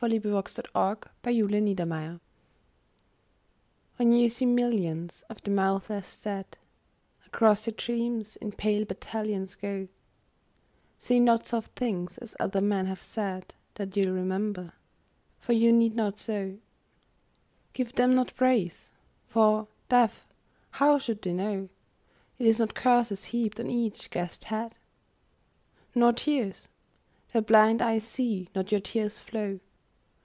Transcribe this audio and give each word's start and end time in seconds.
XCI 0.01 0.23
The 0.23 0.73
Army 1.29 1.41
of 1.43 1.75
Death 1.77 2.19
WHEN 3.99 4.11
you 4.13 4.27
see 4.29 4.47
millions 4.47 5.23
of 5.29 5.43
the 5.43 5.51
mouthless 5.51 6.19
dead 6.21 6.57
Across 7.27 7.67
your 7.67 7.75
dreams 7.77 8.35
in 8.37 8.51
pale 8.51 8.83
battalions 8.85 9.53
go, 9.53 9.87
Say 10.97 11.19
not 11.19 11.45
soft 11.45 11.75
things 11.77 12.17
as 12.17 12.35
other 12.39 12.61
men 12.61 12.87
have 12.87 12.99
said, 12.99 13.53
That 13.75 13.95
you'll 13.95 14.15
remember. 14.15 14.73
For 15.37 15.53
you 15.53 15.71
need 15.71 15.95
not 15.95 16.17
so. 16.17 16.57
Give 17.73 17.93
them 17.93 18.15
not 18.15 18.33
praise. 18.35 18.93
For, 19.27 19.67
deaf, 19.87 20.25
how 20.71 20.97
should 20.97 21.21
they 21.21 21.33
know 21.33 21.69
It 22.39 22.47
is 22.47 22.57
not 22.57 22.73
curses 22.73 23.25
heaped 23.25 23.59
on 23.59 23.69
each 23.69 24.09
gashed 24.09 24.45
head? 24.45 24.77
Nor 25.93 26.13
tears. 26.13 26.69
Their 27.33 27.43
blind 27.43 27.83
eyes 27.83 28.03
see 28.03 28.49
not 28.55 28.71
your 28.71 28.81
tears 28.81 29.19
flow. 29.19 29.59